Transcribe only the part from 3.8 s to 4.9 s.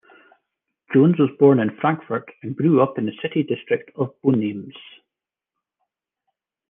of Bonames.